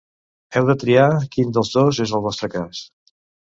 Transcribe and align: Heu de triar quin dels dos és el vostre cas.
Heu 0.59 0.69
de 0.69 0.75
triar 0.83 1.03
quin 1.35 1.53
dels 1.59 1.69
dos 1.75 2.01
és 2.07 2.15
el 2.21 2.25
vostre 2.29 2.51
cas. 2.57 2.83